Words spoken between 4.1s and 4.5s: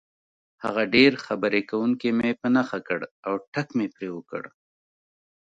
وکړ.